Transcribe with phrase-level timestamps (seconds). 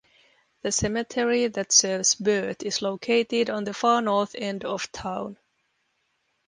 [0.63, 5.37] The cemetery that serves Burt is located on the far north end of town.